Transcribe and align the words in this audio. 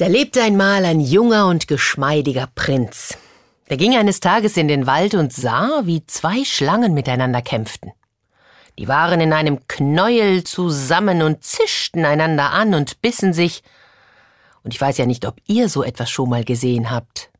Da 0.00 0.06
lebte 0.06 0.42
einmal 0.42 0.86
ein 0.86 1.00
junger 1.00 1.46
und 1.46 1.68
geschmeidiger 1.68 2.48
Prinz. 2.54 3.18
Der 3.68 3.76
ging 3.76 3.94
eines 3.94 4.18
Tages 4.18 4.56
in 4.56 4.66
den 4.66 4.86
Wald 4.86 5.12
und 5.12 5.30
sah, 5.30 5.82
wie 5.84 6.06
zwei 6.06 6.42
Schlangen 6.42 6.94
miteinander 6.94 7.42
kämpften. 7.42 7.92
Die 8.78 8.88
waren 8.88 9.20
in 9.20 9.34
einem 9.34 9.68
Knäuel 9.68 10.42
zusammen 10.44 11.20
und 11.20 11.44
zischten 11.44 12.06
einander 12.06 12.50
an 12.50 12.72
und 12.72 13.02
bissen 13.02 13.34
sich. 13.34 13.62
Und 14.62 14.72
ich 14.72 14.80
weiß 14.80 14.96
ja 14.96 15.04
nicht, 15.04 15.26
ob 15.26 15.36
ihr 15.46 15.68
so 15.68 15.82
etwas 15.82 16.08
schon 16.08 16.30
mal 16.30 16.44
gesehen 16.44 16.90
habt. 16.90 17.30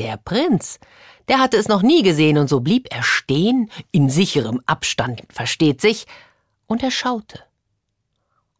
Der 0.00 0.16
Prinz, 0.16 0.80
der 1.28 1.38
hatte 1.38 1.56
es 1.56 1.68
noch 1.68 1.82
nie 1.82 2.02
gesehen, 2.02 2.36
und 2.36 2.48
so 2.48 2.58
blieb 2.58 2.88
er 2.92 3.04
stehen, 3.04 3.70
in 3.92 4.10
sicherem 4.10 4.60
Abstand, 4.66 5.22
versteht 5.30 5.80
sich, 5.80 6.08
und 6.66 6.82
er 6.82 6.90
schaute. 6.90 7.44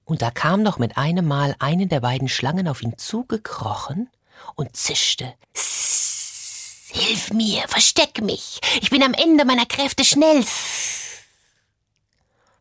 Und 0.08 0.22
da 0.22 0.30
kam 0.30 0.64
doch 0.64 0.78
mit 0.78 0.96
einem 0.96 1.28
Mal 1.28 1.54
eine 1.58 1.86
der 1.86 2.00
beiden 2.00 2.30
Schlangen 2.30 2.66
auf 2.66 2.82
ihn 2.82 2.96
zugekrochen 2.96 4.08
und 4.54 4.74
zischte. 4.74 5.34
Sss, 5.54 6.88
hilf 6.88 7.30
mir, 7.34 7.68
versteck 7.68 8.22
mich. 8.22 8.58
Ich 8.80 8.88
bin 8.88 9.02
am 9.02 9.12
Ende 9.12 9.44
meiner 9.44 9.66
Kräfte 9.66 10.06
schnell. 10.06 10.42
Sss. 10.42 11.24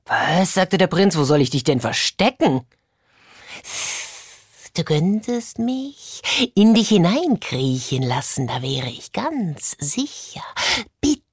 Was, 0.04 0.56
sagte 0.56 0.78
der 0.78 0.88
Prinz, 0.88 1.16
wo 1.16 1.24
soll 1.24 1.40
ich 1.40 1.50
dich 1.50 1.64
denn 1.64 1.80
verstecken? 1.80 2.68
Sss, 3.64 4.74
du 4.74 4.84
könntest 4.84 5.58
mich 5.58 6.22
in 6.54 6.74
dich 6.74 6.90
hineinkriechen 6.90 8.04
lassen, 8.04 8.48
da 8.48 8.62
wäre 8.62 8.90
ich 8.90 9.14
ganz 9.14 9.78
sicher. 9.80 10.44
Bitte. 11.00 11.24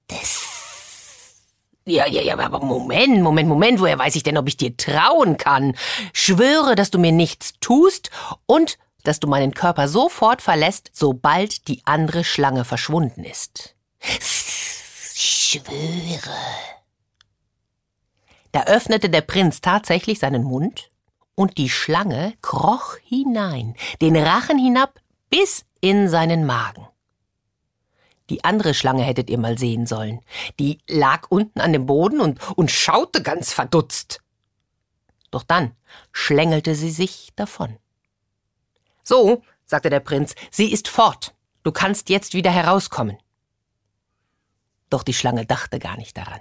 Ja, 1.86 2.06
ja, 2.06 2.22
ja, 2.22 2.38
aber 2.38 2.60
Moment, 2.64 3.20
Moment, 3.22 3.48
Moment, 3.48 3.80
woher 3.80 3.98
weiß 3.98 4.16
ich 4.16 4.22
denn, 4.22 4.38
ob 4.38 4.48
ich 4.48 4.56
dir 4.56 4.76
trauen 4.76 5.36
kann? 5.36 5.76
Schwöre, 6.12 6.76
dass 6.76 6.90
du 6.90 6.98
mir 6.98 7.12
nichts 7.12 7.54
tust 7.60 8.10
und 8.46 8.78
dass 9.02 9.20
du 9.20 9.28
meinen 9.28 9.52
Körper 9.52 9.86
sofort 9.86 10.40
verlässt, 10.40 10.90
sobald 10.94 11.68
die 11.68 11.82
andere 11.84 12.24
Schlange 12.24 12.64
verschwunden 12.64 13.24
ist. 13.24 13.74
Schwöre. 15.14 16.30
Da 18.52 18.64
öffnete 18.64 19.10
der 19.10 19.20
Prinz 19.20 19.60
tatsächlich 19.60 20.20
seinen 20.20 20.42
Mund, 20.42 20.88
und 21.34 21.58
die 21.58 21.68
Schlange 21.68 22.34
kroch 22.42 22.96
hinein, 23.02 23.74
den 24.00 24.16
Rachen 24.16 24.58
hinab 24.58 25.00
bis 25.30 25.64
in 25.80 26.08
seinen 26.08 26.46
Magen. 26.46 26.86
Die 28.30 28.44
andere 28.44 28.72
Schlange 28.74 29.02
hättet 29.02 29.28
ihr 29.28 29.38
mal 29.38 29.58
sehen 29.58 29.86
sollen. 29.86 30.20
Die 30.58 30.78
lag 30.88 31.26
unten 31.28 31.60
an 31.60 31.72
dem 31.72 31.86
Boden 31.86 32.20
und, 32.20 32.40
und 32.56 32.70
schaute 32.70 33.22
ganz 33.22 33.52
verdutzt. 33.52 34.20
Doch 35.30 35.42
dann 35.42 35.76
schlängelte 36.12 36.74
sie 36.74 36.90
sich 36.90 37.32
davon. 37.36 37.76
So, 39.02 39.42
sagte 39.66 39.90
der 39.90 40.00
Prinz, 40.00 40.34
sie 40.50 40.72
ist 40.72 40.88
fort. 40.88 41.34
Du 41.62 41.72
kannst 41.72 42.08
jetzt 42.08 42.34
wieder 42.34 42.50
herauskommen. 42.50 43.18
Doch 44.88 45.02
die 45.02 45.14
Schlange 45.14 45.44
dachte 45.44 45.78
gar 45.78 45.96
nicht 45.96 46.16
daran. 46.16 46.40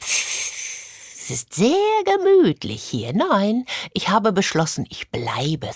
Es 0.00 1.30
ist 1.30 1.54
sehr 1.54 2.04
gemütlich 2.04 2.82
hier. 2.82 3.12
Nein, 3.12 3.64
ich 3.94 4.08
habe 4.08 4.32
beschlossen, 4.32 4.86
ich 4.90 5.10
bleibe. 5.10 5.70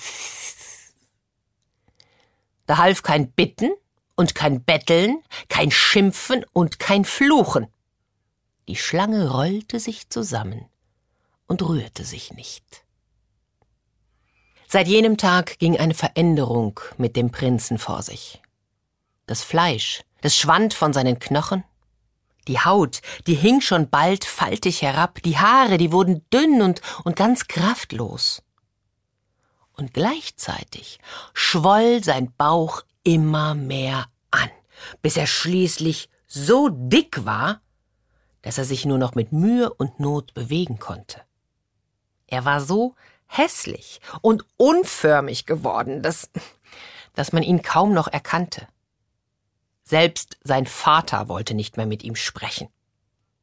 Da 2.66 2.78
half 2.78 3.02
kein 3.02 3.30
Bitten 3.32 3.70
und 4.16 4.34
kein 4.34 4.62
Betteln, 4.62 5.22
kein 5.48 5.70
Schimpfen 5.70 6.44
und 6.52 6.78
kein 6.78 7.04
Fluchen. 7.04 7.66
Die 8.68 8.76
Schlange 8.76 9.30
rollte 9.30 9.80
sich 9.80 10.08
zusammen 10.08 10.66
und 11.46 11.62
rührte 11.62 12.04
sich 12.04 12.32
nicht. 12.32 12.84
Seit 14.66 14.88
jenem 14.88 15.18
Tag 15.18 15.58
ging 15.58 15.78
eine 15.78 15.94
Veränderung 15.94 16.80
mit 16.96 17.16
dem 17.16 17.30
Prinzen 17.30 17.78
vor 17.78 18.02
sich. 18.02 18.40
Das 19.26 19.42
Fleisch, 19.42 20.02
das 20.20 20.36
schwand 20.36 20.74
von 20.74 20.92
seinen 20.92 21.18
Knochen, 21.18 21.64
die 22.48 22.60
Haut, 22.60 23.00
die 23.26 23.34
hing 23.34 23.60
schon 23.60 23.88
bald 23.88 24.24
faltig 24.24 24.82
herab, 24.82 25.22
die 25.22 25.38
Haare, 25.38 25.78
die 25.78 25.92
wurden 25.92 26.24
dünn 26.30 26.60
und, 26.62 26.80
und 27.04 27.16
ganz 27.16 27.46
kraftlos. 27.48 28.42
Und 29.76 29.94
gleichzeitig 29.94 30.98
schwoll 31.32 32.02
sein 32.04 32.32
Bauch 32.36 32.82
immer 33.04 33.54
mehr 33.54 34.06
an, 34.30 34.50
bis 35.02 35.16
er 35.16 35.26
schließlich 35.26 36.08
so 36.26 36.68
dick 36.68 37.24
war, 37.24 37.60
dass 38.42 38.58
er 38.58 38.64
sich 38.64 38.84
nur 38.84 38.98
noch 38.98 39.14
mit 39.14 39.32
Mühe 39.32 39.72
und 39.72 40.00
Not 40.00 40.34
bewegen 40.34 40.78
konnte. 40.78 41.20
Er 42.26 42.44
war 42.44 42.60
so 42.60 42.94
hässlich 43.26 44.00
und 44.20 44.44
unförmig 44.56 45.46
geworden, 45.46 46.02
dass, 46.02 46.30
dass 47.14 47.32
man 47.32 47.42
ihn 47.42 47.62
kaum 47.62 47.94
noch 47.94 48.08
erkannte. 48.08 48.66
Selbst 49.84 50.38
sein 50.42 50.66
Vater 50.66 51.28
wollte 51.28 51.54
nicht 51.54 51.76
mehr 51.76 51.86
mit 51.86 52.02
ihm 52.02 52.16
sprechen. 52.16 52.68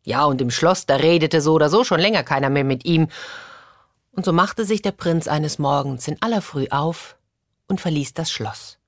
Ja, 0.04 0.26
und 0.26 0.42
im 0.42 0.50
Schloss, 0.50 0.88
da 0.88 0.96
redete 0.96 1.42
so 1.42 1.54
oder 1.54 1.70
so 1.70 1.84
schon 1.84 2.00
länger 2.00 2.24
keiner 2.24 2.50
mehr 2.50 2.64
mit 2.64 2.86
ihm. 2.86 3.08
Und 4.12 4.26
so 4.26 4.34
machte 4.34 4.66
sich 4.66 4.82
der 4.82 4.92
Prinz 4.92 5.28
eines 5.28 5.60
Morgens 5.60 6.08
in 6.08 6.22
aller 6.22 6.42
Früh 6.42 6.68
auf 6.70 7.18
und 7.68 7.80
verließ 7.80 8.14
das 8.14 8.32
Schloss. 8.32 8.81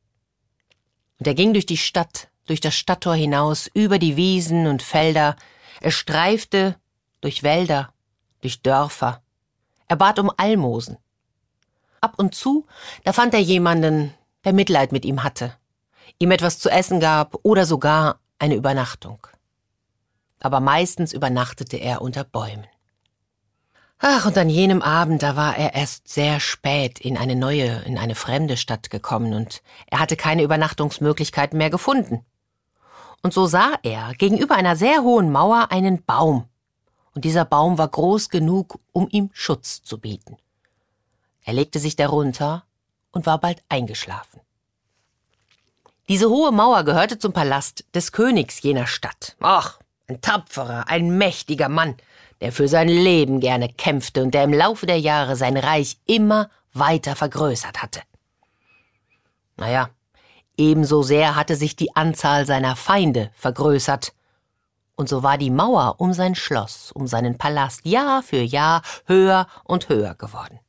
Und 1.20 1.28
er 1.28 1.34
ging 1.34 1.54
durch 1.54 1.66
die 1.66 1.78
Stadt, 1.78 2.30
durch 2.46 2.60
das 2.60 2.76
Stadttor 2.76 3.16
hinaus, 3.16 3.70
über 3.74 4.00
die 4.00 4.16
Wiesen 4.16 4.68
und 4.68 4.82
Felder, 4.82 5.36
er 5.82 5.92
streifte 5.92 6.76
durch 7.22 7.44
Wälder, 7.44 7.94
durch 8.42 8.62
Dörfer, 8.62 9.22
er 9.88 9.96
bat 9.96 10.20
um 10.20 10.32
Almosen. 10.38 10.98
Ab 12.02 12.16
und 12.18 12.36
zu, 12.36 12.66
da 13.04 13.14
fand 13.14 13.34
er 13.34 13.40
jemanden, 13.40 14.14
der 14.44 14.54
Mitleid 14.54 14.92
mit 14.92 15.06
ihm 15.06 15.24
hatte, 15.24 15.56
ihm 16.20 16.32
etwas 16.32 16.60
zu 16.60 16.70
essen 16.70 17.00
gab 17.00 17.38
oder 17.44 17.66
sogar 17.66 18.20
eine 18.40 18.56
Übernachtung. 18.56 19.26
Aber 20.40 20.60
meistens 20.60 21.14
übernachtete 21.14 21.78
er 21.78 22.02
unter 22.02 22.24
Bäumen. 22.24 22.68
Ach, 24.06 24.26
und 24.26 24.38
an 24.38 24.50
jenem 24.50 24.82
Abend, 24.82 25.24
da 25.24 25.38
war 25.38 25.58
er 25.58 25.76
erst 25.76 26.10
sehr 26.10 26.42
spät 26.42 27.00
in 27.00 27.18
eine 27.18 27.38
neue, 27.38 27.84
in 27.84 27.98
eine 27.98 28.16
fremde 28.16 28.58
Stadt 28.58 28.90
gekommen, 28.90 29.34
und 29.34 29.64
er 29.88 30.00
hatte 30.00 30.18
keine 30.18 30.44
Übernachtungsmöglichkeiten 30.44 31.58
mehr 31.58 31.70
gefunden. 31.70 32.26
Und 33.22 33.34
so 33.34 33.46
sah 33.46 33.76
er 33.82 34.14
gegenüber 34.16 34.56
einer 34.56 34.76
sehr 34.76 35.04
hohen 35.04 35.32
Mauer 35.32 35.72
einen 35.72 36.04
Baum, 36.04 36.50
und 37.16 37.24
dieser 37.24 37.46
Baum 37.46 37.78
war 37.78 37.88
groß 37.88 38.28
genug, 38.28 38.78
um 38.92 39.08
ihm 39.10 39.30
Schutz 39.32 39.84
zu 39.84 39.98
bieten. 39.98 40.36
Er 41.46 41.54
legte 41.54 41.80
sich 41.80 41.96
darunter 41.96 42.66
und 43.14 43.26
war 43.26 43.38
bald 43.38 43.64
eingeschlafen. 43.70 44.42
Diese 46.10 46.30
hohe 46.30 46.52
Mauer 46.52 46.84
gehörte 46.84 47.20
zum 47.20 47.32
Palast 47.32 47.86
des 47.96 48.12
Königs 48.12 48.62
jener 48.64 48.86
Stadt. 48.86 49.38
Ach, 49.40 49.80
ein 50.10 50.20
tapferer, 50.20 50.90
ein 50.90 51.18
mächtiger 51.18 51.70
Mann, 51.70 51.96
der 52.44 52.52
für 52.52 52.68
sein 52.68 52.90
Leben 52.90 53.40
gerne 53.40 53.70
kämpfte 53.70 54.22
und 54.22 54.34
der 54.34 54.44
im 54.44 54.52
Laufe 54.52 54.86
der 54.86 55.00
Jahre 55.00 55.38
sein 55.38 55.56
Reich 55.56 55.98
immer 56.06 56.50
weiter 56.74 57.16
vergrößert 57.16 57.82
hatte. 57.82 58.02
Naja, 59.56 59.90
ebenso 60.58 61.04
sehr 61.04 61.38
hatte 61.38 61.56
sich 61.56 61.78
die 61.78 61.96
Anzahl 61.96 62.46
seiner 62.46 62.76
Feinde 62.76 63.32
vergrößert, 63.34 64.14
und 64.96 65.08
so 65.08 65.24
war 65.24 65.38
die 65.38 65.52
Mauer 65.52 65.96
um 66.00 66.12
sein 66.12 66.36
Schloss, 66.36 66.92
um 66.92 67.08
seinen 67.08 67.38
Palast 67.38 67.86
Jahr 67.86 68.22
für 68.22 68.42
Jahr 68.42 68.82
höher 69.06 69.48
und 69.64 69.88
höher 69.88 70.14
geworden. 70.14 70.60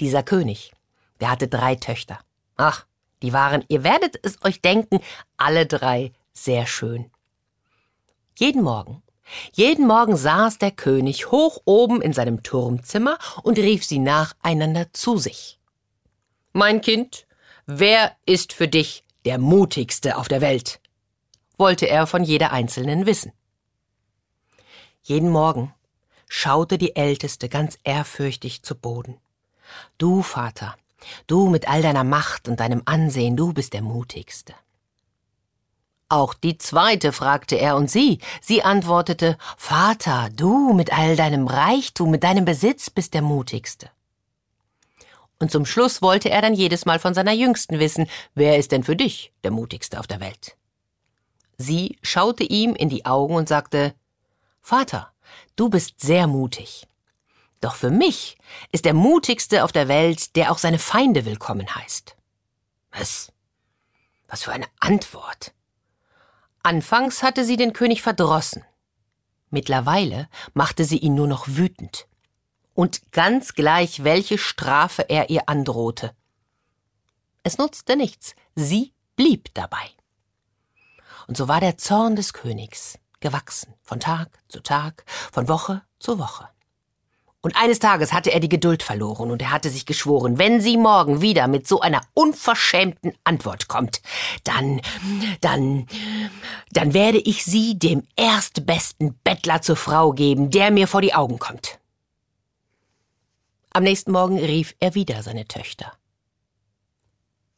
Dieser 0.00 0.24
König, 0.24 0.72
der 1.20 1.30
hatte 1.30 1.46
drei 1.46 1.76
Töchter. 1.76 2.18
Ach, 2.56 2.84
die 3.22 3.32
waren, 3.32 3.64
ihr 3.68 3.84
werdet 3.84 4.18
es 4.24 4.42
euch 4.44 4.60
denken, 4.60 4.98
alle 5.36 5.66
drei 5.66 6.12
sehr 6.32 6.66
schön. 6.66 7.12
Jeden 8.36 8.62
Morgen 8.62 9.04
jeden 9.52 9.86
Morgen 9.86 10.16
saß 10.16 10.58
der 10.58 10.70
König 10.70 11.30
hoch 11.30 11.60
oben 11.64 12.02
in 12.02 12.12
seinem 12.12 12.42
Turmzimmer 12.42 13.18
und 13.42 13.58
rief 13.58 13.84
sie 13.84 13.98
nacheinander 13.98 14.92
zu 14.92 15.18
sich. 15.18 15.58
Mein 16.52 16.80
Kind, 16.80 17.26
wer 17.66 18.12
ist 18.26 18.52
für 18.52 18.68
dich 18.68 19.04
der 19.24 19.38
mutigste 19.38 20.16
auf 20.16 20.28
der 20.28 20.40
Welt? 20.40 20.80
wollte 21.58 21.88
er 21.88 22.08
von 22.08 22.24
jeder 22.24 22.50
einzelnen 22.50 23.06
wissen. 23.06 23.32
Jeden 25.02 25.30
Morgen 25.30 25.72
schaute 26.28 26.76
die 26.76 26.96
Älteste 26.96 27.48
ganz 27.48 27.78
ehrfürchtig 27.84 28.62
zu 28.62 28.74
Boden. 28.74 29.18
Du, 29.96 30.22
Vater, 30.22 30.76
du 31.28 31.48
mit 31.48 31.68
all 31.68 31.82
deiner 31.82 32.04
Macht 32.04 32.48
und 32.48 32.58
deinem 32.58 32.82
Ansehen, 32.84 33.36
du 33.36 33.52
bist 33.52 33.74
der 33.74 33.82
mutigste. 33.82 34.54
Auch 36.12 36.34
die 36.34 36.58
zweite 36.58 37.10
fragte 37.10 37.56
er 37.56 37.74
und 37.74 37.90
sie. 37.90 38.18
Sie 38.42 38.62
antwortete, 38.62 39.38
Vater, 39.56 40.28
du 40.36 40.74
mit 40.74 40.92
all 40.92 41.16
deinem 41.16 41.46
Reichtum, 41.46 42.10
mit 42.10 42.22
deinem 42.22 42.44
Besitz 42.44 42.90
bist 42.90 43.14
der 43.14 43.22
mutigste. 43.22 43.88
Und 45.38 45.50
zum 45.50 45.64
Schluss 45.64 46.02
wollte 46.02 46.28
er 46.28 46.42
dann 46.42 46.52
jedes 46.52 46.84
Mal 46.84 46.98
von 46.98 47.14
seiner 47.14 47.32
Jüngsten 47.32 47.78
wissen, 47.78 48.10
wer 48.34 48.58
ist 48.58 48.72
denn 48.72 48.84
für 48.84 48.94
dich 48.94 49.32
der 49.42 49.52
mutigste 49.52 49.98
auf 49.98 50.06
der 50.06 50.20
Welt? 50.20 50.58
Sie 51.56 51.96
schaute 52.02 52.44
ihm 52.44 52.74
in 52.74 52.90
die 52.90 53.06
Augen 53.06 53.34
und 53.34 53.48
sagte, 53.48 53.94
Vater, 54.60 55.14
du 55.56 55.70
bist 55.70 56.02
sehr 56.02 56.26
mutig. 56.26 56.86
Doch 57.62 57.74
für 57.74 57.90
mich 57.90 58.36
ist 58.70 58.84
der 58.84 58.92
mutigste 58.92 59.64
auf 59.64 59.72
der 59.72 59.88
Welt, 59.88 60.36
der 60.36 60.52
auch 60.52 60.58
seine 60.58 60.78
Feinde 60.78 61.24
willkommen 61.24 61.74
heißt. 61.74 62.16
Was? 62.90 63.32
Was 64.28 64.42
für 64.42 64.52
eine 64.52 64.66
Antwort. 64.78 65.54
Anfangs 66.62 67.22
hatte 67.22 67.44
sie 67.44 67.56
den 67.56 67.72
König 67.72 68.02
verdrossen. 68.02 68.64
Mittlerweile 69.50 70.28
machte 70.54 70.84
sie 70.84 70.98
ihn 70.98 71.14
nur 71.14 71.26
noch 71.26 71.48
wütend. 71.48 72.06
Und 72.74 73.12
ganz 73.12 73.54
gleich, 73.54 74.04
welche 74.04 74.38
Strafe 74.38 75.02
er 75.02 75.28
ihr 75.28 75.48
androhte. 75.48 76.14
Es 77.42 77.58
nutzte 77.58 77.96
nichts, 77.96 78.34
sie 78.54 78.94
blieb 79.16 79.52
dabei. 79.54 79.90
Und 81.26 81.36
so 81.36 81.48
war 81.48 81.60
der 81.60 81.76
Zorn 81.76 82.16
des 82.16 82.32
Königs 82.32 82.98
gewachsen, 83.20 83.74
von 83.82 84.00
Tag 84.00 84.38
zu 84.48 84.60
Tag, 84.60 85.04
von 85.32 85.48
Woche 85.48 85.82
zu 85.98 86.18
Woche. 86.18 86.48
Und 87.42 87.56
eines 87.56 87.80
Tages 87.80 88.12
hatte 88.12 88.32
er 88.32 88.38
die 88.38 88.48
Geduld 88.48 88.84
verloren 88.84 89.32
und 89.32 89.42
er 89.42 89.50
hatte 89.50 89.68
sich 89.68 89.84
geschworen, 89.84 90.38
wenn 90.38 90.60
sie 90.60 90.76
morgen 90.76 91.20
wieder 91.22 91.48
mit 91.48 91.66
so 91.66 91.80
einer 91.80 92.00
unverschämten 92.14 93.14
Antwort 93.24 93.66
kommt, 93.66 94.00
dann, 94.44 94.80
dann, 95.40 95.88
dann 96.70 96.94
werde 96.94 97.18
ich 97.18 97.44
sie 97.44 97.76
dem 97.76 98.06
erstbesten 98.14 99.18
Bettler 99.24 99.60
zur 99.60 99.74
Frau 99.74 100.12
geben, 100.12 100.50
der 100.50 100.70
mir 100.70 100.86
vor 100.86 101.02
die 101.02 101.14
Augen 101.14 101.40
kommt. 101.40 101.80
Am 103.72 103.82
nächsten 103.82 104.12
Morgen 104.12 104.38
rief 104.38 104.76
er 104.78 104.94
wieder 104.94 105.24
seine 105.24 105.48
Töchter. 105.48 105.92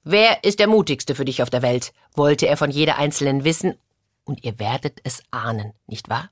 Wer 0.03 0.45
ist 0.45 0.61
der 0.61 0.67
mutigste 0.67 1.15
für 1.15 1.27
dich 1.27 1.43
auf 1.43 1.51
der 1.51 1.63
Welt? 1.63 1.93
wollte 2.15 2.47
er 2.47 2.57
von 2.57 2.71
jeder 2.71 2.97
einzelnen 2.97 3.45
wissen, 3.45 3.75
und 4.25 4.45
ihr 4.45 4.59
werdet 4.59 5.01
es 5.05 5.23
ahnen, 5.31 5.75
nicht 5.87 6.09
wahr? 6.09 6.31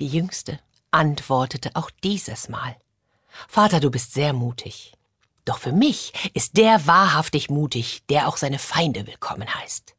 Die 0.00 0.08
jüngste 0.08 0.58
antwortete 0.94 1.72
auch 1.74 1.90
dieses 2.02 2.48
Mal. 2.48 2.76
Vater, 3.48 3.80
du 3.80 3.90
bist 3.90 4.14
sehr 4.14 4.32
mutig. 4.32 4.92
Doch 5.44 5.58
für 5.58 5.72
mich 5.72 6.12
ist 6.32 6.56
der 6.56 6.86
wahrhaftig 6.86 7.50
mutig, 7.50 8.02
der 8.08 8.28
auch 8.28 8.36
seine 8.36 8.60
Feinde 8.60 9.06
willkommen 9.06 9.52
heißt. 9.52 9.94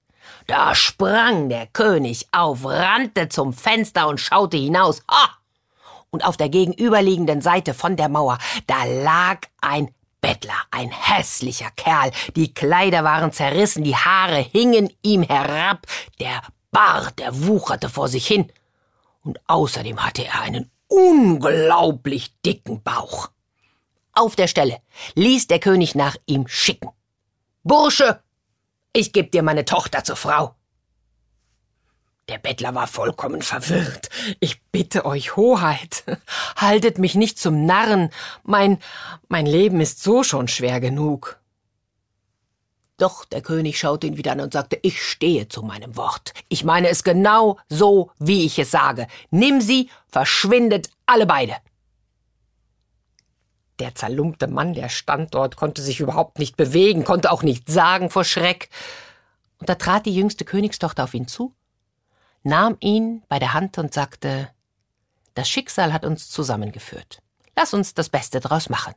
Da 0.48 0.74
sprang 0.74 1.50
der 1.50 1.68
König 1.68 2.28
auf, 2.32 2.66
rannte 2.66 3.30
zum 3.30 3.54
Fenster 3.54 4.08
und 4.08 4.20
schaute 4.20 4.58
hinaus. 4.58 5.04
Ha! 5.12 5.30
Und 6.10 6.26
auf 6.26 6.38
der 6.38 6.50
gegenüberliegenden 6.50 7.42
Seite 7.42 7.74
von 7.74 7.98
der 7.98 8.10
Mauer, 8.10 8.38
da 8.66 8.86
lag 8.86 9.42
ein 9.62 9.94
Bettler, 10.22 10.56
ein 10.72 10.90
hässlicher 10.92 11.70
Kerl. 11.76 12.12
Die 12.36 12.54
Kleider 12.54 13.04
waren 13.04 13.34
zerrissen, 13.34 13.84
die 13.84 13.98
Haare 13.98 14.38
hingen 14.38 14.90
ihm 15.04 15.24
herab, 15.24 15.86
der 16.20 16.42
Bart, 16.72 17.20
der 17.20 17.46
wucherte 17.46 17.90
vor 17.90 18.08
sich 18.08 18.26
hin. 18.26 18.50
Und 19.24 19.40
außerdem 19.48 20.04
hatte 20.04 20.26
er 20.26 20.42
einen 20.42 20.72
unglaublich 20.88 22.36
dicken 22.46 22.82
Bauch. 22.84 23.30
Auf 24.14 24.36
der 24.36 24.48
Stelle 24.48 24.80
ließ 25.16 25.48
der 25.48 25.60
König 25.60 25.96
nach 25.96 26.16
ihm 26.26 26.48
schicken. 26.48 26.90
Bursche, 27.64 28.22
ich 28.94 29.12
geb 29.12 29.32
dir 29.32 29.44
meine 29.44 29.66
Tochter 29.66 30.04
zur 30.04 30.16
Frau. 30.16 30.56
Der 32.30 32.40
Bettler 32.40 32.74
war 32.74 32.88
vollkommen 32.88 33.42
verwirrt. 33.42 34.10
Ich 34.40 34.62
bitte 34.72 35.06
euch, 35.06 35.36
Hoheit, 35.36 36.04
haltet 36.56 36.98
mich 36.98 37.14
nicht 37.14 37.38
zum 37.38 37.66
Narren. 37.66 38.10
Mein, 38.44 38.80
mein 39.28 39.46
Leben 39.46 39.80
ist 39.80 40.02
so 40.02 40.24
schon 40.24 40.48
schwer 40.48 40.80
genug. 40.80 41.40
Doch 42.98 43.26
der 43.26 43.42
König 43.42 43.78
schaute 43.78 44.08
ihn 44.08 44.18
wieder 44.18 44.32
an 44.32 44.40
und 44.40 44.54
sagte, 44.54 44.80
ich 44.82 45.02
stehe 45.04 45.50
zu 45.50 45.64
meinem 45.64 45.98
Wort. 45.98 46.34
Ich 46.48 46.64
meine 46.64 46.88
es 46.88 47.04
genau 47.04 47.60
so, 47.68 48.12
wie 48.20 48.46
ich 48.46 48.58
es 48.58 48.72
sage. 48.72 49.08
Nimm 49.32 49.60
sie, 49.60 49.90
verschwindet 50.08 50.90
alle 51.06 51.26
beide. 51.26 51.56
Der 53.80 53.94
zerlumpte 53.94 54.48
Mann, 54.48 54.74
der 54.74 54.88
stand 54.88 55.34
dort, 55.34 55.58
konnte 55.58 55.82
sich 55.82 56.00
überhaupt 56.00 56.40
nicht 56.40 56.56
bewegen, 56.56 57.04
konnte 57.04 57.32
auch 57.32 57.44
nichts 57.44 57.74
sagen 57.74 58.10
vor 58.10 58.24
Schreck. 58.24 58.70
Und 59.60 59.68
da 59.68 59.76
trat 59.76 60.06
die 60.06 60.16
jüngste 60.16 60.46
Königstochter 60.46 61.04
auf 61.04 61.14
ihn 61.14 61.28
zu, 61.28 61.54
nahm 62.44 62.78
ihn 62.80 63.24
bei 63.28 63.40
der 63.40 63.54
Hand 63.54 63.78
und 63.78 63.94
sagte, 63.94 64.50
das 65.34 65.50
Schicksal 65.50 65.92
hat 65.92 66.06
uns 66.06 66.30
zusammengeführt. 66.30 67.20
Lass 67.58 67.74
uns 67.74 67.94
das 67.94 68.08
Beste 68.08 68.40
draus 68.40 68.70
machen. 68.70 68.94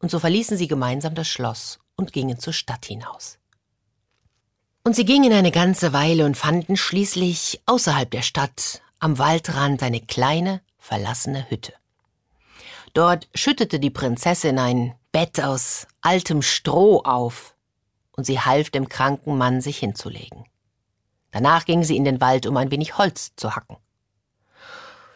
Und 0.00 0.10
so 0.10 0.18
verließen 0.18 0.56
sie 0.56 0.68
gemeinsam 0.68 1.14
das 1.14 1.28
Schloss 1.28 1.78
und 1.96 2.12
gingen 2.12 2.38
zur 2.38 2.52
Stadt 2.52 2.86
hinaus. 2.86 3.38
Und 4.84 4.94
sie 4.94 5.04
gingen 5.04 5.32
eine 5.32 5.50
ganze 5.50 5.92
Weile 5.92 6.24
und 6.24 6.36
fanden 6.36 6.76
schließlich 6.76 7.60
außerhalb 7.66 8.10
der 8.10 8.22
Stadt 8.22 8.80
am 9.00 9.18
Waldrand 9.18 9.82
eine 9.82 10.00
kleine, 10.00 10.62
verlassene 10.78 11.50
Hütte. 11.50 11.74
Dort 12.94 13.28
schüttete 13.34 13.80
die 13.80 13.90
Prinzessin 13.90 14.58
ein 14.58 14.94
Bett 15.12 15.40
aus 15.40 15.86
altem 16.00 16.42
Stroh 16.42 17.02
auf, 17.02 17.54
und 18.12 18.24
sie 18.24 18.40
half 18.40 18.70
dem 18.70 18.88
kranken 18.88 19.38
Mann, 19.38 19.60
sich 19.60 19.78
hinzulegen. 19.78 20.44
Danach 21.30 21.64
ging 21.64 21.84
sie 21.84 21.96
in 21.96 22.04
den 22.04 22.20
Wald, 22.20 22.46
um 22.46 22.56
ein 22.56 22.72
wenig 22.72 22.98
Holz 22.98 23.32
zu 23.36 23.54
hacken. 23.54 23.76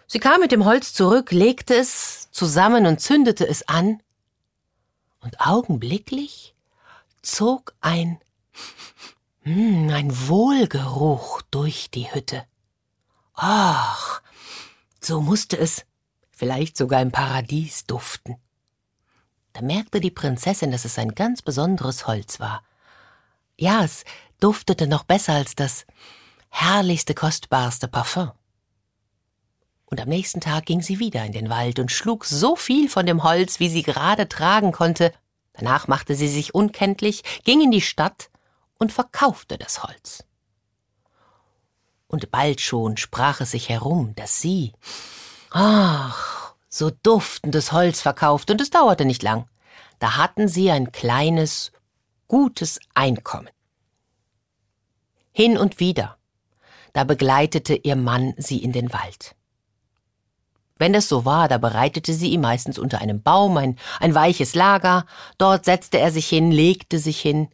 Sie 0.07 0.21
kam 0.21 0.41
mit 0.41 0.53
dem 0.53 0.65
Holz 0.65 0.93
zurück, 0.93 1.33
legte 1.33 1.75
es 1.75 2.31
zusammen 2.31 2.87
und 2.87 3.01
zündete 3.01 3.49
es 3.49 3.67
an, 3.67 4.01
und 5.23 5.41
augenblicklich 5.41 6.55
zog 7.23 7.75
ein, 7.81 8.21
hm, 9.43 9.91
ein 9.91 10.29
Wohlgeruch 10.29 11.43
durch 11.51 11.91
die 11.91 12.13
Hütte. 12.13 12.45
Ach, 13.35 14.21
so 15.01 15.21
musste 15.21 15.57
es 15.57 15.87
vielleicht 16.31 16.77
sogar 16.77 17.01
im 17.01 17.13
Paradies 17.13 17.87
duften. 17.87 18.37
Da 19.53 19.63
merkte 19.63 20.01
die 20.01 20.11
Prinzessin, 20.11 20.71
dass 20.71 20.85
es 20.85 20.99
ein 20.99 21.15
ganz 21.15 21.43
besonderes 21.43 22.07
Holz 22.07 22.41
war. 22.41 22.63
Ja, 23.59 23.85
es 23.85 24.05
duftete 24.41 24.87
noch 24.87 25.05
besser 25.05 25.35
als 25.35 25.55
das 25.55 25.87
herrlichste, 26.49 27.15
kostbarste 27.15 27.89
Parfum. 27.89 28.33
Und 29.93 30.01
am 30.01 30.09
nächsten 30.09 30.41
Tag 30.41 30.67
ging 30.67 30.83
sie 30.83 30.99
wieder 30.99 31.25
in 31.25 31.33
den 31.33 31.51
Wald 31.51 31.79
und 31.79 31.93
schlug 31.93 32.25
so 32.25 32.57
viel 32.57 32.89
von 32.89 33.07
dem 33.07 33.23
Holz, 33.23 33.61
wie 33.61 33.69
sie 33.69 33.85
gerade 33.85 34.29
tragen 34.29 34.73
konnte, 34.73 35.13
Danach 35.53 35.87
machte 35.89 36.15
sie 36.15 36.29
sich 36.29 36.55
unkenntlich, 36.55 37.23
ging 37.45 37.63
in 37.63 37.71
die 37.71 37.81
Stadt 37.81 38.31
und 38.79 38.93
verkaufte 38.93 39.59
das 39.59 39.83
Holz. 39.83 40.25
Und 42.07 42.31
bald 42.31 42.61
schon 42.61 42.97
sprach 42.97 43.41
es 43.41 43.53
sich 43.53 43.69
herum, 43.69 44.15
dass 44.15 44.41
sie, 44.41 44.73
ach, 45.51 46.55
so 46.69 46.91
duftendes 46.91 47.73
Holz 47.73 48.01
verkauft, 48.01 48.51
und 48.51 48.61
es 48.61 48.71
dauerte 48.71 49.05
nicht 49.05 49.23
lang. 49.23 49.49
Da 49.99 50.17
hatten 50.17 50.49
sie 50.49 50.71
ein 50.71 50.91
kleines, 50.93 51.73
gutes 52.29 52.81
Einkommen. 52.95 53.51
Hin 55.33 55.57
und 55.57 55.81
wieder, 55.81 56.19
da 56.93 57.05
begleitete 57.05 57.75
ihr 57.75 57.97
Mann 57.97 58.35
sie 58.37 58.63
in 58.63 58.73
den 58.73 58.93
Wald. 58.93 59.35
Wenn 60.83 60.93
das 60.93 61.09
so 61.09 61.25
war, 61.25 61.47
da 61.47 61.59
bereitete 61.59 62.13
sie 62.13 62.31
ihm 62.31 62.41
meistens 62.41 62.77
unter 62.77 63.01
einem 63.01 63.23
Baum 63.23 63.57
ein, 63.57 63.79
ein 64.01 64.17
weiches 64.17 64.57
Lager, 64.57 65.07
dort 65.39 65.65
setzte 65.65 66.01
er 66.01 66.11
sich 66.11 66.27
hin, 66.27 66.51
legte 66.51 66.99
sich 66.99 67.21
hin, 67.21 67.51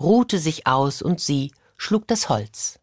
ruhte 0.00 0.38
sich 0.38 0.66
aus 0.66 1.02
und 1.02 1.20
sie 1.20 1.52
schlug 1.76 2.08
das 2.08 2.30
Holz. 2.30 2.78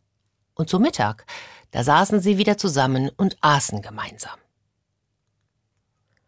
Und 0.53 0.69
zu 0.69 0.79
Mittag, 0.79 1.25
da 1.72 1.84
saßen 1.84 2.19
sie 2.19 2.38
wieder 2.38 2.55
zusammen 2.55 3.10
und 3.17 3.38
aßen 3.41 3.81
gemeinsam. 3.81 4.38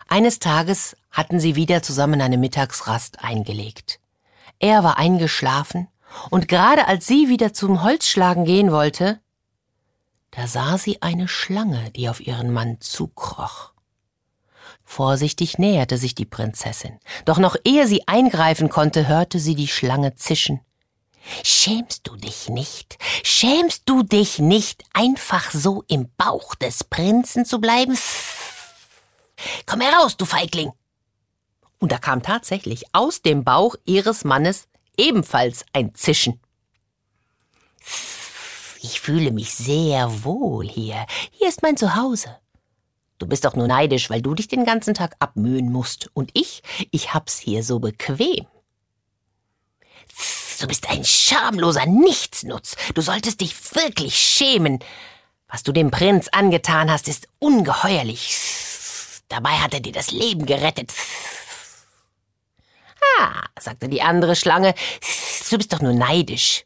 Eines 0.07 0.39
Tages 0.39 0.97
hatten 1.11 1.39
sie 1.39 1.55
wieder 1.55 1.83
zusammen 1.83 2.19
eine 2.19 2.39
Mittagsrast 2.39 3.23
eingelegt. 3.23 3.99
Er 4.57 4.83
war 4.83 4.97
eingeschlafen, 4.97 5.87
und 6.31 6.47
gerade 6.47 6.87
als 6.87 7.05
sie 7.05 7.29
wieder 7.29 7.53
zum 7.53 7.83
Holzschlagen 7.83 8.43
gehen 8.43 8.71
wollte, 8.71 9.19
da 10.31 10.47
sah 10.47 10.77
sie 10.77 11.01
eine 11.01 11.27
Schlange, 11.27 11.91
die 11.91 12.09
auf 12.09 12.19
ihren 12.19 12.51
Mann 12.51 12.77
zukroch. 12.79 13.73
Vorsichtig 14.83 15.57
näherte 15.57 15.97
sich 15.97 16.15
die 16.15 16.25
Prinzessin, 16.25 17.00
doch 17.25 17.38
noch 17.38 17.55
ehe 17.63 17.88
sie 17.88 18.07
eingreifen 18.07 18.69
konnte, 18.69 19.07
hörte 19.07 19.39
sie 19.39 19.55
die 19.55 19.67
Schlange 19.67 20.15
zischen. 20.15 20.61
Schämst 21.43 22.07
du 22.07 22.15
dich 22.15 22.50
nicht? 22.50 22.97
Schämst 23.23 23.83
du 23.85 24.03
dich 24.03 24.39
nicht, 24.39 24.83
einfach 24.93 25.51
so 25.51 25.83
im 25.88 26.09
Bauch 26.17 26.55
des 26.55 26.83
Prinzen 26.83 27.45
zu 27.45 27.61
bleiben? 27.61 27.97
Komm 29.65 29.81
heraus, 29.81 30.17
du 30.17 30.25
Feigling! 30.25 30.71
Und 31.79 31.91
da 31.91 31.97
kam 31.97 32.21
tatsächlich 32.21 32.83
aus 32.93 33.21
dem 33.21 33.43
Bauch 33.43 33.75
ihres 33.85 34.23
Mannes 34.23 34.67
ebenfalls 34.97 35.65
ein 35.73 35.95
Zischen. 35.95 36.39
Ich 38.83 39.00
fühle 39.00 39.31
mich 39.31 39.53
sehr 39.53 40.23
wohl 40.23 40.67
hier. 40.67 41.05
Hier 41.31 41.47
ist 41.47 41.61
mein 41.61 41.77
Zuhause. 41.77 42.35
Du 43.19 43.27
bist 43.27 43.45
doch 43.45 43.55
nur 43.55 43.67
neidisch, 43.67 44.09
weil 44.09 44.23
du 44.23 44.33
dich 44.33 44.47
den 44.47 44.65
ganzen 44.65 44.95
Tag 44.95 45.15
abmühen 45.19 45.71
musst. 45.71 46.09
Und 46.15 46.31
ich, 46.33 46.63
ich 46.89 47.13
hab's 47.13 47.38
hier 47.38 47.63
so 47.63 47.77
bequem. 47.77 48.47
Du 50.59 50.67
bist 50.67 50.89
ein 50.89 51.05
schamloser 51.05 51.85
Nichtsnutz. 51.85 52.75
Du 52.95 53.01
solltest 53.01 53.41
dich 53.41 53.75
wirklich 53.75 54.15
schämen. 54.15 54.79
Was 55.47 55.61
du 55.61 55.71
dem 55.71 55.91
Prinz 55.91 56.27
angetan 56.31 56.89
hast, 56.89 57.07
ist 57.07 57.27
ungeheuerlich. 57.38 58.35
Dabei 59.29 59.59
hat 59.59 59.75
er 59.75 59.81
dir 59.81 59.93
das 59.93 60.09
Leben 60.09 60.47
gerettet. 60.47 60.91
Ha, 63.19 63.43
sagte 63.59 63.89
die 63.89 64.01
andere 64.01 64.35
Schlange, 64.35 64.73
du 65.51 65.57
bist 65.57 65.71
doch 65.71 65.81
nur 65.81 65.93
neidisch. 65.93 66.65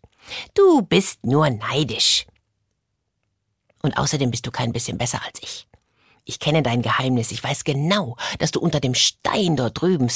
Du 0.54 0.82
bist 0.82 1.26
nur 1.26 1.50
neidisch. 1.50 2.26
Und 3.82 3.98
außerdem 3.98 4.32
bist 4.32 4.46
du 4.48 4.52
kein 4.52 4.74
bisschen 4.74 4.98
besser 4.98 5.22
als 5.24 5.42
ich. 5.42 5.68
Ich 6.24 6.40
kenne 6.40 6.64
dein 6.64 6.82
Geheimnis. 6.82 7.32
Ich 7.32 7.44
weiß 7.44 7.64
genau, 7.64 8.18
dass 8.40 8.52
du 8.52 8.60
unter 8.60 8.80
dem 8.80 8.96
Stein 8.96 9.56
dort 9.56 9.80
drüben 9.80 10.10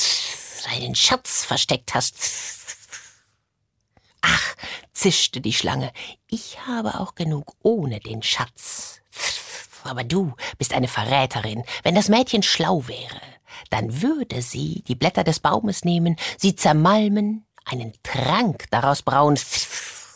deinen 0.65 0.95
Schatz 0.95 1.45
versteckt 1.45 1.93
hast. 1.93 2.15
Ach, 4.21 4.55
zischte 4.91 5.39
die 5.39 5.53
Schlange, 5.53 5.93
ich 6.27 6.65
habe 6.65 6.99
auch 6.99 7.15
genug 7.15 7.55
ohne 7.61 7.99
den 7.99 8.21
Schatz. 8.23 9.01
Aber 9.83 10.03
du 10.03 10.33
bist 10.57 10.73
eine 10.73 10.87
Verräterin. 10.87 11.63
Wenn 11.83 11.95
das 11.95 12.09
Mädchen 12.09 12.43
schlau 12.43 12.87
wäre, 12.87 13.21
dann 13.69 14.01
würde 14.01 14.41
sie 14.41 14.83
die 14.87 14.95
Blätter 14.95 15.23
des 15.23 15.39
Baumes 15.39 15.85
nehmen, 15.85 16.17
sie 16.37 16.55
zermalmen, 16.55 17.45
einen 17.65 17.93
Trank 18.03 18.65
daraus 18.71 19.03
brauen 19.03 19.37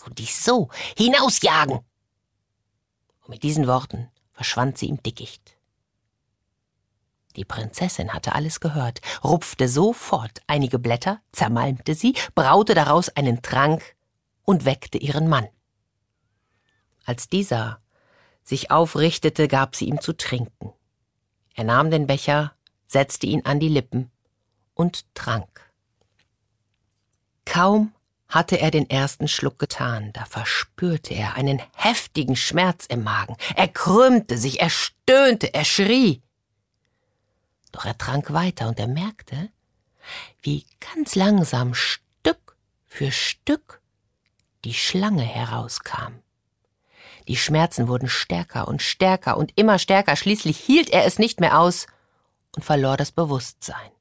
und 0.06 0.20
dich 0.20 0.36
so 0.36 0.70
hinausjagen. 0.98 1.80
Und 3.22 3.30
mit 3.30 3.44
diesen 3.44 3.68
Worten 3.68 4.10
verschwand 4.32 4.78
sie 4.78 4.90
im 4.90 5.02
Dickicht. 5.02 5.58
Die 7.36 7.46
Prinzessin 7.46 8.14
hatte 8.14 8.36
alles 8.36 8.60
gehört, 8.60 9.02
rupfte 9.24 9.68
sofort 9.68 10.42
einige 10.48 10.78
Blätter, 10.78 11.20
zermalmte 11.32 11.96
sie, 11.96 12.16
braute 12.36 12.76
daraus 12.76 13.10
einen 13.10 13.42
Trank 13.42 13.96
und 14.44 14.66
weckte 14.66 14.98
ihren 14.98 15.28
Mann. 15.28 15.48
Als 17.06 17.28
dieser 17.28 17.80
sich 18.44 18.72
aufrichtete, 18.72 19.48
gab 19.48 19.76
sie 19.76 19.86
ihm 19.86 20.00
zu 20.02 20.14
trinken. 20.14 20.74
Er 21.56 21.64
nahm 21.64 21.92
den 21.92 22.08
Becher, 22.08 22.54
setzte 22.88 23.26
ihn 23.26 23.46
an 23.46 23.60
die 23.60 23.70
Lippen 23.70 24.12
und 24.74 25.06
trank. 25.16 25.72
Kaum 27.46 27.94
hatte 28.34 28.60
er 28.60 28.72
den 28.72 28.90
ersten 28.90 29.28
Schluck 29.28 29.60
getan, 29.60 30.12
da 30.14 30.26
verspürte 30.26 31.14
er 31.14 31.36
einen 31.36 31.62
heftigen 31.76 32.36
Schmerz 32.36 32.88
im 32.88 33.04
Magen. 33.04 33.38
Er 33.56 33.68
krümmte 33.68 34.40
sich, 34.40 34.60
er 34.60 34.72
stöhnte, 34.72 35.54
er 35.54 35.64
schrie. 35.64 36.24
Doch 37.72 37.86
er 37.86 37.96
trank 37.96 38.34
weiter 38.34 38.68
und 38.68 38.80
er 38.80 38.88
merkte, 38.88 39.50
wie 40.42 40.66
ganz 40.80 41.14
langsam 41.14 41.76
Stück 41.76 42.58
für 42.88 43.12
Stück 43.12 43.82
die 44.66 44.74
Schlange 44.74 45.22
herauskam. 45.24 46.24
Die 47.28 47.38
Schmerzen 47.38 47.88
wurden 47.88 48.10
stärker 48.10 48.68
und 48.68 48.82
stärker 48.82 49.38
und 49.38 49.54
immer 49.56 49.78
stärker, 49.78 50.16
schließlich 50.16 50.58
hielt 50.58 50.90
er 50.90 51.06
es 51.06 51.20
nicht 51.20 51.40
mehr 51.40 51.60
aus 51.60 51.86
und 52.56 52.66
verlor 52.66 52.98
das 52.98 53.12
Bewusstsein. 53.12 53.92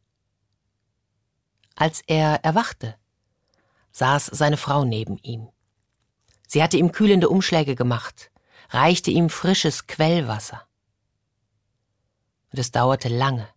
Als 1.76 2.02
er 2.06 2.42
erwachte, 2.44 2.96
saß 3.92 4.26
seine 4.26 4.56
Frau 4.56 4.84
neben 4.84 5.18
ihm. 5.18 5.48
Sie 6.46 6.62
hatte 6.62 6.76
ihm 6.76 6.92
kühlende 6.92 7.28
Umschläge 7.28 7.74
gemacht, 7.74 8.30
reichte 8.70 9.10
ihm 9.10 9.30
frisches 9.30 9.86
Quellwasser. 9.86 10.66
Und 12.50 12.58
es 12.58 12.70
dauerte 12.70 13.08
lange. 13.08 13.48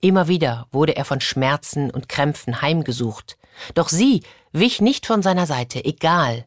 Immer 0.00 0.28
wieder 0.28 0.66
wurde 0.70 0.96
er 0.96 1.04
von 1.04 1.20
Schmerzen 1.20 1.90
und 1.90 2.08
Krämpfen 2.08 2.60
heimgesucht, 2.60 3.38
doch 3.74 3.88
sie 3.88 4.22
wich 4.52 4.80
nicht 4.80 5.06
von 5.06 5.22
seiner 5.22 5.46
Seite, 5.46 5.84
egal, 5.84 6.46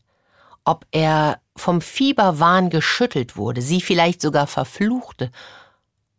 ob 0.64 0.86
er 0.92 1.42
vom 1.56 1.82
Fieberwahn 1.82 2.70
geschüttelt 2.70 3.36
wurde, 3.38 3.62
sie 3.62 3.82
vielleicht 3.82 4.22
sogar 4.22 4.46
verfluchte, 4.46 5.32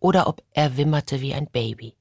oder 0.00 0.26
ob 0.26 0.42
er 0.52 0.76
wimmerte 0.76 1.20
wie 1.20 1.34
ein 1.34 1.46
Baby. 1.46 1.94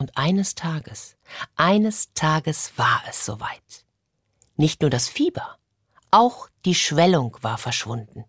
Und 0.00 0.16
eines 0.16 0.54
Tages, 0.54 1.18
eines 1.56 2.14
Tages 2.14 2.72
war 2.76 3.02
es 3.06 3.26
soweit. 3.26 3.84
Nicht 4.56 4.80
nur 4.80 4.88
das 4.88 5.10
Fieber, 5.10 5.58
auch 6.10 6.48
die 6.64 6.74
Schwellung 6.74 7.36
war 7.42 7.58
verschwunden. 7.58 8.24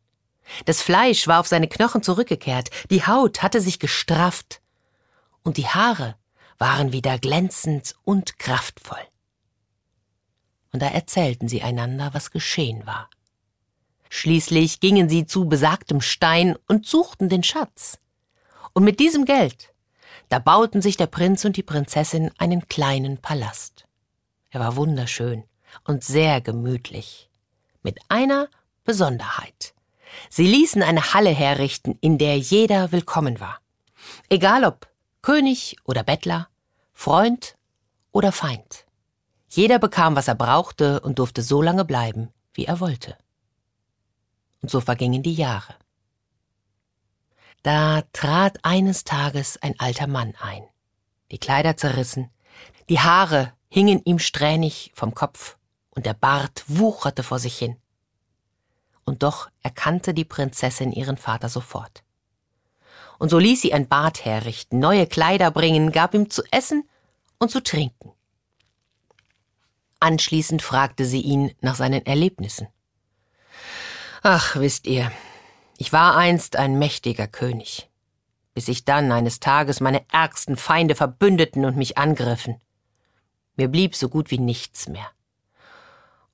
Das 0.65 0.81
Fleisch 0.81 1.27
war 1.27 1.39
auf 1.39 1.47
seine 1.47 1.69
Knochen 1.69 2.03
zurückgekehrt, 2.03 2.71
die 2.89 3.07
Haut 3.07 3.41
hatte 3.41 3.61
sich 3.61 3.79
gestrafft, 3.79 4.61
und 5.43 5.55
die 5.55 5.69
Haare 5.69 6.17
waren 6.57 6.91
wieder 6.91 7.17
glänzend 7.17 7.95
und 8.03 8.37
kraftvoll. 8.37 9.07
Und 10.73 10.81
da 10.81 10.89
erzählten 10.89 11.47
sie 11.47 11.61
einander, 11.61 12.13
was 12.13 12.31
geschehen 12.31 12.85
war. 12.85 13.09
Schließlich 14.09 14.81
gingen 14.81 15.07
sie 15.07 15.25
zu 15.25 15.47
besagtem 15.47 16.01
Stein 16.01 16.57
und 16.67 16.85
suchten 16.85 17.29
den 17.29 17.43
Schatz. 17.43 17.97
Und 18.73 18.83
mit 18.83 18.99
diesem 18.99 19.23
Geld, 19.23 19.70
da 20.31 20.39
bauten 20.39 20.81
sich 20.81 20.95
der 20.95 21.07
Prinz 21.07 21.43
und 21.43 21.57
die 21.57 21.61
Prinzessin 21.61 22.31
einen 22.37 22.69
kleinen 22.69 23.17
Palast. 23.17 23.85
Er 24.49 24.61
war 24.61 24.77
wunderschön 24.77 25.43
und 25.83 26.05
sehr 26.05 26.39
gemütlich. 26.39 27.29
Mit 27.83 27.99
einer 28.07 28.47
Besonderheit. 28.85 29.73
Sie 30.29 30.47
ließen 30.47 30.83
eine 30.83 31.13
Halle 31.13 31.31
herrichten, 31.31 31.97
in 31.99 32.17
der 32.17 32.37
jeder 32.37 32.93
willkommen 32.93 33.41
war. 33.41 33.59
Egal 34.29 34.63
ob 34.63 34.87
König 35.21 35.75
oder 35.83 36.01
Bettler, 36.01 36.47
Freund 36.93 37.57
oder 38.13 38.31
Feind. 38.31 38.85
Jeder 39.49 39.79
bekam, 39.79 40.15
was 40.15 40.29
er 40.29 40.35
brauchte 40.35 41.01
und 41.01 41.19
durfte 41.19 41.41
so 41.41 41.61
lange 41.61 41.83
bleiben, 41.83 42.29
wie 42.53 42.63
er 42.63 42.79
wollte. 42.79 43.17
Und 44.61 44.71
so 44.71 44.79
vergingen 44.79 45.23
die 45.23 45.33
Jahre. 45.33 45.75
Da 47.63 48.03
trat 48.13 48.59
eines 48.63 49.03
Tages 49.03 49.57
ein 49.61 49.79
alter 49.79 50.07
Mann 50.07 50.33
ein, 50.39 50.63
die 51.31 51.37
Kleider 51.37 51.77
zerrissen, 51.77 52.29
die 52.89 52.99
Haare 52.99 53.53
hingen 53.69 54.01
ihm 54.03 54.19
strähnig 54.19 54.91
vom 54.95 55.13
Kopf 55.13 55.57
und 55.91 56.05
der 56.05 56.13
Bart 56.13 56.63
wucherte 56.67 57.23
vor 57.23 57.39
sich 57.39 57.57
hin. 57.57 57.77
Und 59.05 59.23
doch 59.23 59.49
erkannte 59.61 60.13
die 60.13 60.25
Prinzessin 60.25 60.91
ihren 60.91 61.17
Vater 61.17 61.49
sofort 61.49 62.03
und 63.21 63.29
so 63.29 63.37
ließ 63.37 63.61
sie 63.61 63.71
ein 63.71 63.87
Bad 63.87 64.25
herrichten, 64.25 64.79
neue 64.79 65.05
Kleider 65.05 65.51
bringen, 65.51 65.91
gab 65.91 66.15
ihm 66.15 66.31
zu 66.31 66.41
essen 66.49 66.89
und 67.37 67.51
zu 67.51 67.61
trinken. 67.61 68.13
Anschließend 69.99 70.63
fragte 70.63 71.05
sie 71.05 71.21
ihn 71.21 71.53
nach 71.61 71.75
seinen 71.75 72.03
Erlebnissen. 72.03 72.67
Ach, 74.23 74.55
wisst 74.55 74.87
ihr, 74.87 75.11
ich 75.81 75.91
war 75.91 76.15
einst 76.15 76.57
ein 76.57 76.77
mächtiger 76.77 77.25
König, 77.25 77.89
bis 78.53 78.67
sich 78.67 78.85
dann 78.85 79.11
eines 79.11 79.39
Tages 79.39 79.79
meine 79.79 80.05
ärgsten 80.11 80.55
Feinde 80.55 80.93
verbündeten 80.93 81.65
und 81.65 81.75
mich 81.75 81.97
angriffen. 81.97 82.61
Mir 83.55 83.67
blieb 83.67 83.95
so 83.95 84.07
gut 84.07 84.29
wie 84.29 84.37
nichts 84.37 84.87
mehr. 84.87 85.07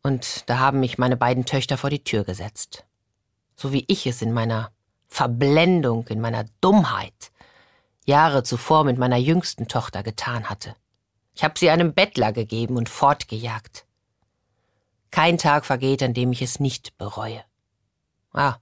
Und 0.04 0.44
da 0.50 0.60
haben 0.60 0.82
mich 0.82 0.98
meine 0.98 1.16
beiden 1.16 1.46
Töchter 1.46 1.78
vor 1.78 1.90
die 1.90 2.04
Tür 2.04 2.26
gesetzt. 2.26 2.86
So 3.56 3.72
wie 3.72 3.86
ich 3.88 4.06
es 4.06 4.22
in 4.22 4.34
meiner 4.34 4.74
Verblendung, 5.08 6.06
in 6.10 6.20
meiner 6.20 6.44
Dummheit 6.60 7.32
Jahre 8.04 8.44
zuvor 8.44 8.84
mit 8.84 8.98
meiner 8.98 9.16
jüngsten 9.16 9.70
Tochter 9.70 10.04
getan 10.04 10.50
hatte. 10.50 10.76
Ich 11.34 11.46
habe 11.46 11.58
sie 11.58 11.70
einem 11.70 11.94
Bettler 11.94 12.34
gegeben 12.34 12.76
und 12.76 12.90
fortgejagt. 12.90 13.86
Kein 15.10 15.38
Tag 15.38 15.64
vergeht, 15.64 16.04
an 16.04 16.14
dem 16.14 16.34
ich 16.34 16.42
es 16.42 16.60
nicht 16.60 16.98
bereue. 16.98 17.46
Ah, 18.34 18.58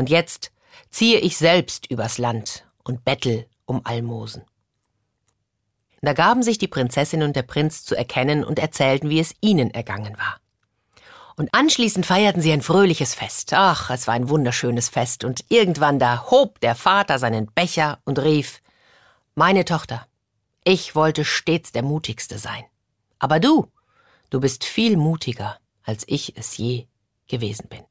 und 0.00 0.08
jetzt 0.08 0.50
ziehe 0.90 1.18
ich 1.18 1.36
selbst 1.36 1.90
übers 1.90 2.16
Land 2.16 2.66
und 2.84 3.04
bettel 3.04 3.46
um 3.66 3.82
Almosen. 3.84 4.44
Da 6.00 6.14
gaben 6.14 6.42
sich 6.42 6.56
die 6.56 6.68
Prinzessin 6.68 7.22
und 7.22 7.36
der 7.36 7.42
Prinz 7.42 7.84
zu 7.84 7.94
erkennen 7.94 8.42
und 8.42 8.58
erzählten, 8.58 9.10
wie 9.10 9.20
es 9.20 9.34
ihnen 9.42 9.70
ergangen 9.70 10.16
war. 10.16 10.40
Und 11.36 11.52
anschließend 11.52 12.06
feierten 12.06 12.40
sie 12.40 12.50
ein 12.50 12.62
fröhliches 12.62 13.14
Fest. 13.14 13.52
Ach, 13.52 13.90
es 13.90 14.06
war 14.06 14.14
ein 14.14 14.30
wunderschönes 14.30 14.88
Fest. 14.88 15.22
Und 15.22 15.44
irgendwann 15.50 15.98
da 15.98 16.30
hob 16.30 16.60
der 16.60 16.74
Vater 16.74 17.18
seinen 17.18 17.52
Becher 17.52 17.98
und 18.06 18.18
rief, 18.18 18.62
Meine 19.34 19.66
Tochter, 19.66 20.06
ich 20.64 20.94
wollte 20.94 21.26
stets 21.26 21.72
der 21.72 21.82
mutigste 21.82 22.38
sein. 22.38 22.64
Aber 23.18 23.38
du, 23.38 23.70
du 24.30 24.40
bist 24.40 24.64
viel 24.64 24.96
mutiger, 24.96 25.58
als 25.82 26.04
ich 26.06 26.38
es 26.38 26.56
je 26.56 26.86
gewesen 27.28 27.68
bin. 27.68 27.84